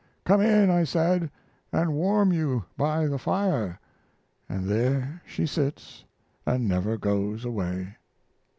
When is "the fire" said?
3.05-3.79